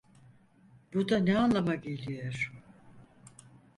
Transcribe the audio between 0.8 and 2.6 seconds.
Bu da ne anlama geliyor?